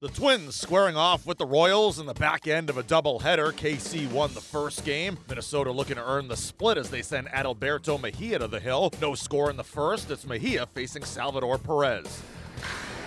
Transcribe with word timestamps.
The 0.00 0.08
Twins 0.08 0.54
squaring 0.56 0.96
off 0.96 1.26
with 1.26 1.36
the 1.36 1.44
Royals 1.44 1.98
in 1.98 2.06
the 2.06 2.14
back 2.14 2.46
end 2.46 2.70
of 2.70 2.78
a 2.78 2.82
doubleheader. 2.82 3.52
KC 3.52 4.10
won 4.10 4.32
the 4.32 4.40
first 4.40 4.82
game. 4.82 5.18
Minnesota 5.28 5.70
looking 5.70 5.96
to 5.96 6.02
earn 6.02 6.26
the 6.26 6.38
split 6.38 6.78
as 6.78 6.88
they 6.88 7.02
send 7.02 7.28
Adalberto 7.28 8.00
Mejia 8.00 8.38
to 8.38 8.48
the 8.48 8.60
hill. 8.60 8.90
No 9.02 9.14
score 9.14 9.50
in 9.50 9.58
the 9.58 9.62
first. 9.62 10.10
It's 10.10 10.26
Mejia 10.26 10.64
facing 10.68 11.04
Salvador 11.04 11.58
Perez. 11.58 12.22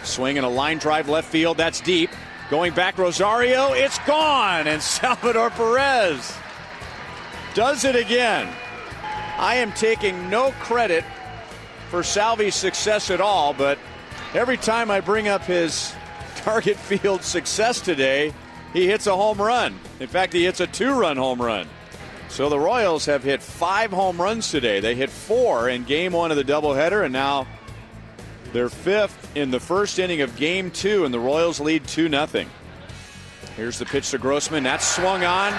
Swinging 0.03 0.43
a 0.43 0.49
line 0.49 0.77
drive 0.77 1.09
left 1.09 1.31
field. 1.31 1.57
That's 1.57 1.81
deep. 1.81 2.11
Going 2.51 2.75
back, 2.75 2.99
Rosario. 2.99 3.73
It's 3.73 3.97
gone. 4.05 4.67
And 4.67 4.79
Salvador 4.83 5.49
Perez 5.49 6.31
does 7.55 7.85
it 7.85 7.95
again. 7.95 8.47
I 9.39 9.55
am 9.55 9.71
taking 9.71 10.29
no 10.29 10.51
credit 10.59 11.03
for 11.89 12.03
Salvi's 12.03 12.53
success 12.53 13.09
at 13.09 13.19
all, 13.19 13.51
but 13.51 13.79
every 14.35 14.57
time 14.57 14.91
I 14.91 15.01
bring 15.01 15.27
up 15.27 15.41
his 15.41 15.91
Target 16.43 16.75
Field 16.75 17.23
success 17.23 17.79
today, 17.79 18.33
he 18.73 18.85
hits 18.85 19.07
a 19.07 19.15
home 19.15 19.41
run. 19.41 19.79
In 20.01 20.07
fact, 20.07 20.33
he 20.33 20.43
hits 20.43 20.59
a 20.59 20.67
two 20.67 20.91
run 20.91 21.15
home 21.15 21.41
run. 21.41 21.69
So 22.27 22.49
the 22.49 22.59
Royals 22.59 23.05
have 23.05 23.23
hit 23.23 23.41
five 23.41 23.91
home 23.91 24.21
runs 24.21 24.51
today. 24.51 24.81
They 24.81 24.93
hit 24.93 25.09
four 25.09 25.69
in 25.69 25.85
game 25.85 26.11
one 26.11 26.31
of 26.31 26.37
the 26.37 26.43
doubleheader, 26.43 27.05
and 27.05 27.13
now 27.13 27.47
they're 28.51 28.67
fifth 28.67 29.37
in 29.37 29.51
the 29.51 29.59
first 29.61 29.99
inning 29.99 30.19
of 30.19 30.35
game 30.35 30.69
two, 30.69 31.05
and 31.05 31.13
the 31.13 31.19
Royals 31.19 31.61
lead 31.61 31.87
2 31.87 32.09
0. 32.09 32.45
Here's 33.55 33.79
the 33.79 33.85
pitch 33.85 34.11
to 34.11 34.17
Grossman. 34.17 34.63
That's 34.63 34.85
swung 34.85 35.23
on, 35.23 35.53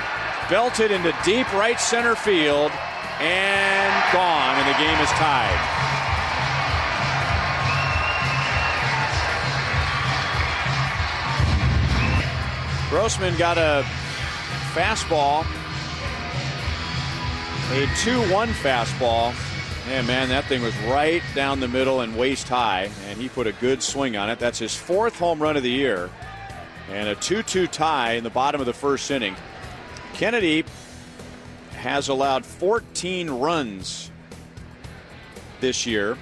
belted 0.51 0.91
into 0.91 1.17
deep 1.25 1.51
right 1.55 1.81
center 1.81 2.15
field, 2.15 2.71
and 3.21 4.13
gone, 4.13 4.59
and 4.59 4.69
the 4.69 4.79
game 4.79 5.01
is 5.01 5.09
tied. 5.13 6.04
Grossman 12.95 13.37
got 13.37 13.59
a 13.59 13.85
fastball, 14.73 15.45
a 17.73 17.89
2 18.05 18.33
1 18.33 18.49
fastball. 18.51 19.35
And 19.89 20.07
man, 20.07 20.29
that 20.29 20.45
thing 20.45 20.63
was 20.63 20.77
right 20.83 21.21
down 21.35 21.59
the 21.59 21.67
middle 21.67 22.03
and 22.03 22.17
waist 22.17 22.49
high, 22.49 22.89
and 23.09 23.21
he 23.21 23.29
put 23.29 23.49
a 23.49 23.53
good 23.55 23.83
swing 23.83 24.17
on 24.17 24.31
it. 24.31 24.39
That's 24.39 24.61
his 24.61 24.77
fourth 24.77 25.19
home 25.19 25.43
run 25.43 25.57
of 25.57 25.65
the 25.65 25.73
year, 25.73 26.09
and 26.89 27.09
a 27.09 27.17
2 27.17 27.43
2 27.43 27.67
tie 27.67 28.13
in 28.13 28.23
the 28.23 28.31
bottom 28.31 28.61
of 28.61 28.67
the 28.69 28.73
first 28.73 29.11
inning. 29.11 29.35
Kennedy 30.13 30.65
has 31.73 32.07
allowed 32.07 32.47
14 32.47 33.29
runs 33.29 34.13
this 35.59 35.85
year, 35.85 36.17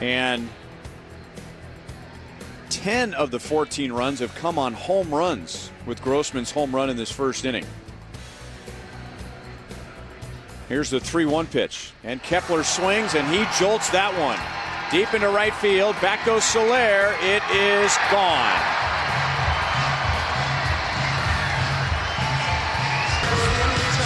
and 0.00 0.48
10 2.72 3.12
of 3.14 3.30
the 3.30 3.38
14 3.38 3.92
runs 3.92 4.20
have 4.20 4.34
come 4.34 4.58
on 4.58 4.72
home 4.72 5.14
runs 5.14 5.70
with 5.86 6.02
Grossman's 6.02 6.50
home 6.50 6.74
run 6.74 6.88
in 6.88 6.96
this 6.96 7.10
first 7.10 7.44
inning. 7.44 7.66
Here's 10.68 10.88
the 10.88 10.98
3 10.98 11.26
1 11.26 11.46
pitch. 11.48 11.92
And 12.02 12.22
Kepler 12.22 12.64
swings 12.64 13.14
and 13.14 13.28
he 13.28 13.44
jolts 13.58 13.90
that 13.90 14.10
one. 14.18 14.38
Deep 14.90 15.12
into 15.12 15.28
right 15.28 15.54
field. 15.54 15.94
Back 16.00 16.24
goes 16.24 16.44
Soler. 16.44 17.14
It 17.20 17.42
is 17.52 17.94
gone. 18.10 18.56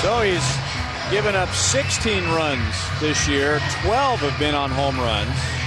So 0.03 0.20
he's 0.23 1.11
given 1.11 1.36
up 1.36 1.48
16 1.51 2.25
runs 2.30 2.75
this 3.01 3.28
year. 3.28 3.61
12 3.83 4.20
have 4.20 4.39
been 4.41 4.55
on 4.55 4.70
home 4.70 4.98
runs. 4.98 5.66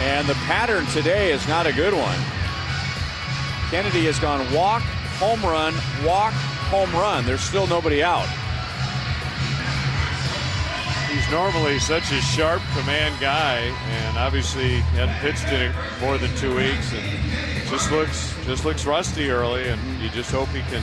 And 0.00 0.26
the 0.26 0.34
pattern 0.34 0.86
today 0.86 1.30
is 1.30 1.46
not 1.46 1.66
a 1.66 1.72
good 1.72 1.92
one. 1.92 2.18
Kennedy 3.70 4.06
has 4.06 4.18
gone 4.18 4.40
walk, 4.52 4.82
home 5.20 5.42
run, 5.42 5.74
walk, 6.04 6.32
home 6.70 6.90
run. 6.92 7.26
There's 7.26 7.42
still 7.42 7.66
nobody 7.66 8.02
out. 8.02 8.26
He's 11.10 11.30
normally 11.30 11.78
such 11.78 12.10
a 12.12 12.20
sharp 12.22 12.62
command 12.74 13.20
guy, 13.20 13.58
and 13.58 14.16
obviously 14.16 14.76
hadn't 14.96 15.16
pitched 15.16 15.52
in 15.52 15.72
more 16.00 16.18
than 16.18 16.34
two 16.36 16.56
weeks, 16.56 16.92
and 16.94 17.68
just 17.68 17.90
looks 17.90 18.34
just 18.46 18.64
looks 18.64 18.86
rusty 18.86 19.30
early. 19.30 19.68
And 19.68 19.80
you 20.00 20.08
just 20.10 20.30
hope 20.30 20.48
he 20.48 20.62
can 20.62 20.82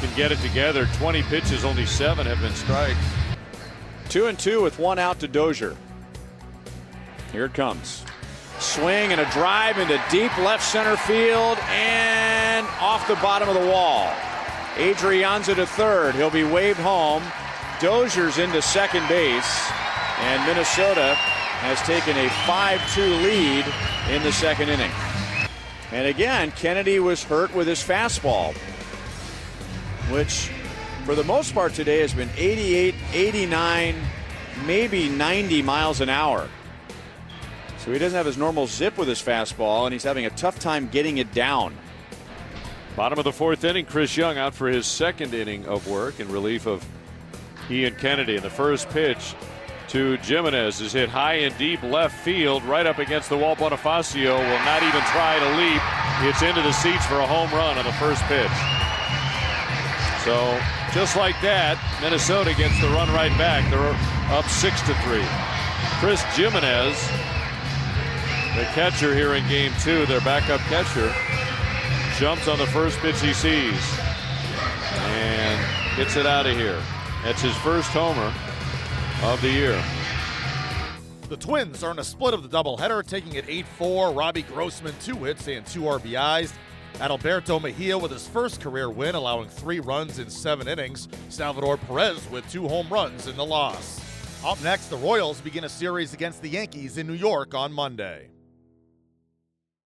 can 0.00 0.14
get 0.16 0.30
it 0.30 0.38
together. 0.40 0.86
20 0.98 1.22
pitches, 1.22 1.64
only 1.64 1.86
seven 1.86 2.26
have 2.26 2.40
been 2.40 2.54
strikes. 2.54 2.98
Two 4.08 4.26
and 4.26 4.38
two 4.38 4.62
with 4.62 4.78
one 4.78 4.98
out 4.98 5.18
to 5.20 5.28
Dozier. 5.28 5.76
Here 7.32 7.46
it 7.46 7.54
comes. 7.54 8.04
Swing 8.78 9.10
and 9.10 9.20
a 9.20 9.28
drive 9.30 9.78
into 9.78 10.00
deep 10.08 10.36
left 10.38 10.62
center 10.62 10.96
field 10.96 11.58
and 11.68 12.64
off 12.80 13.08
the 13.08 13.16
bottom 13.16 13.48
of 13.48 13.54
the 13.56 13.66
wall. 13.66 14.08
Adrianza 14.74 15.56
to 15.56 15.66
third. 15.66 16.14
He'll 16.14 16.30
be 16.30 16.44
waved 16.44 16.78
home. 16.78 17.24
Dozier's 17.80 18.38
into 18.38 18.62
second 18.62 19.08
base. 19.08 19.68
And 20.20 20.46
Minnesota 20.46 21.14
has 21.14 21.80
taken 21.82 22.16
a 22.18 22.28
5 22.46 22.94
2 22.94 23.00
lead 23.16 23.64
in 24.10 24.22
the 24.22 24.30
second 24.30 24.68
inning. 24.68 24.92
And 25.90 26.06
again, 26.06 26.52
Kennedy 26.52 27.00
was 27.00 27.24
hurt 27.24 27.52
with 27.52 27.66
his 27.66 27.82
fastball, 27.82 28.54
which 30.12 30.52
for 31.04 31.16
the 31.16 31.24
most 31.24 31.52
part 31.52 31.74
today 31.74 32.00
has 32.00 32.14
been 32.14 32.30
88, 32.36 32.94
89, 33.12 33.96
maybe 34.66 35.08
90 35.08 35.62
miles 35.62 36.00
an 36.00 36.08
hour. 36.08 36.48
So 37.78 37.92
he 37.92 37.98
doesn't 37.98 38.16
have 38.16 38.26
his 38.26 38.36
normal 38.36 38.66
zip 38.66 38.98
with 38.98 39.08
his 39.08 39.22
fastball, 39.22 39.84
and 39.86 39.92
he's 39.92 40.02
having 40.02 40.26
a 40.26 40.30
tough 40.30 40.58
time 40.58 40.88
getting 40.88 41.18
it 41.18 41.32
down. 41.32 41.76
Bottom 42.96 43.18
of 43.18 43.24
the 43.24 43.32
fourth 43.32 43.62
inning, 43.62 43.86
Chris 43.86 44.16
Young 44.16 44.36
out 44.36 44.54
for 44.54 44.68
his 44.68 44.84
second 44.84 45.32
inning 45.32 45.64
of 45.66 45.86
work 45.88 46.18
in 46.18 46.30
relief 46.30 46.66
of 46.66 46.84
Ian 47.70 47.94
Kennedy. 47.94 48.34
And 48.36 48.44
the 48.44 48.50
first 48.50 48.88
pitch 48.90 49.34
to 49.88 50.16
Gimenez 50.18 50.80
is 50.80 50.92
hit 50.92 51.08
high 51.08 51.34
and 51.34 51.56
deep 51.56 51.82
left 51.82 52.18
field, 52.24 52.64
right 52.64 52.86
up 52.86 52.98
against 52.98 53.28
the 53.28 53.36
wall. 53.36 53.54
Bonifacio 53.54 54.36
will 54.36 54.64
not 54.64 54.82
even 54.82 55.00
try 55.12 55.38
to 55.38 55.48
leap. 55.56 55.80
It's 56.28 56.42
into 56.42 56.60
the 56.60 56.72
seats 56.72 57.06
for 57.06 57.20
a 57.20 57.26
home 57.26 57.50
run 57.52 57.78
on 57.78 57.84
the 57.84 57.92
first 57.92 58.22
pitch. 58.24 58.50
So 60.24 60.60
just 60.92 61.16
like 61.16 61.40
that, 61.40 61.78
Minnesota 62.02 62.52
gets 62.54 62.78
the 62.80 62.88
run 62.88 63.08
right 63.14 63.32
back. 63.38 63.70
They're 63.70 63.94
up 64.36 64.44
six 64.50 64.82
to 64.82 64.94
three. 65.06 65.24
Chris 66.00 66.20
Gimenez 66.34 66.98
the 68.58 68.64
catcher 68.64 69.14
here 69.14 69.34
in 69.34 69.46
game 69.46 69.72
two, 69.80 70.04
their 70.06 70.20
backup 70.22 70.60
catcher, 70.62 71.14
jumps 72.18 72.48
on 72.48 72.58
the 72.58 72.66
first 72.66 72.98
pitch 72.98 73.20
he 73.20 73.32
sees 73.32 73.98
and 74.92 75.96
gets 75.96 76.16
it 76.16 76.26
out 76.26 76.44
of 76.44 76.56
here. 76.56 76.82
That's 77.22 77.40
his 77.40 77.56
first 77.58 77.88
homer 77.90 78.34
of 79.22 79.40
the 79.42 79.48
year. 79.48 79.80
The 81.28 81.36
Twins 81.36 81.84
are 81.84 81.92
in 81.92 82.00
a 82.00 82.04
split 82.04 82.34
of 82.34 82.42
the 82.42 82.48
doubleheader, 82.48 83.06
taking 83.06 83.34
it 83.34 83.44
8 83.46 83.64
4. 83.64 84.12
Robbie 84.12 84.42
Grossman, 84.42 84.94
two 85.00 85.16
hits 85.18 85.46
and 85.46 85.64
two 85.64 85.82
RBIs. 85.82 86.52
Adalberto 86.94 87.62
Mejia 87.62 87.96
with 87.96 88.10
his 88.10 88.26
first 88.26 88.60
career 88.60 88.90
win, 88.90 89.14
allowing 89.14 89.48
three 89.48 89.78
runs 89.78 90.18
in 90.18 90.28
seven 90.28 90.66
innings. 90.66 91.06
Salvador 91.28 91.76
Perez 91.76 92.28
with 92.30 92.50
two 92.50 92.66
home 92.66 92.88
runs 92.88 93.28
in 93.28 93.36
the 93.36 93.44
loss. 93.44 94.00
Up 94.44 94.60
next, 94.64 94.86
the 94.86 94.96
Royals 94.96 95.40
begin 95.40 95.62
a 95.62 95.68
series 95.68 96.12
against 96.12 96.42
the 96.42 96.48
Yankees 96.48 96.98
in 96.98 97.06
New 97.06 97.12
York 97.12 97.54
on 97.54 97.72
Monday. 97.72 98.30